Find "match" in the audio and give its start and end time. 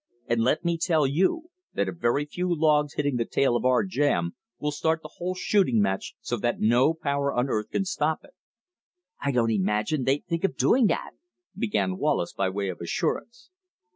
5.79-6.15